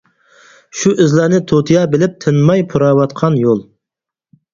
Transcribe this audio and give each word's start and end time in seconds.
شۇ 0.77 0.93
ئىزلارنى 1.03 1.39
تۇتىيا 1.51 1.83
بىلىپ، 1.91 2.15
تىنماي 2.25 2.63
پۇراۋاتقان 2.71 3.37
يول. 3.43 3.63